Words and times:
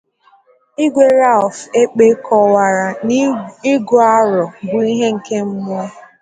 Igwe 0.85 1.05
Ralph 1.19 1.59
Ekpeh 1.81 2.15
kọwara 2.25 2.87
na 3.05 3.15
Ịgụ 3.73 3.95
Arọ 4.15 4.43
bụ 4.69 4.77
ihe 4.91 5.07
nke 5.15 5.37
mmụọ 5.49 5.81